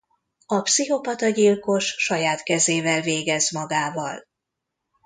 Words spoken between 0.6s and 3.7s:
pszichopata gyilkos saját kezével végez